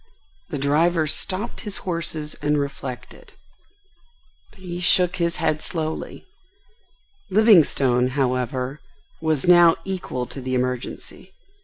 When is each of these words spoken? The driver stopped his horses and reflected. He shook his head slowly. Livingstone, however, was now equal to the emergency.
The 0.49 0.57
driver 0.57 1.05
stopped 1.05 1.61
his 1.61 1.77
horses 1.85 2.33
and 2.41 2.57
reflected. 2.57 3.33
He 4.57 4.79
shook 4.79 5.17
his 5.17 5.37
head 5.37 5.61
slowly. 5.61 6.25
Livingstone, 7.29 8.07
however, 8.17 8.79
was 9.21 9.47
now 9.47 9.75
equal 9.85 10.25
to 10.25 10.41
the 10.41 10.55
emergency. 10.55 11.33